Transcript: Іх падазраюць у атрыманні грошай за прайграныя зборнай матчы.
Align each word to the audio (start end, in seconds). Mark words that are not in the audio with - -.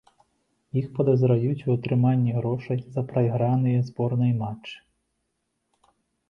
Іх 0.79 0.85
падазраюць 0.97 1.65
у 1.67 1.67
атрыманні 1.77 2.31
грошай 2.39 2.79
за 2.95 3.01
прайграныя 3.11 3.85
зборнай 3.91 4.33
матчы. 4.41 4.73